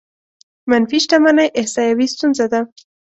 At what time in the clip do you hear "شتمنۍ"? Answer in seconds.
1.03-1.47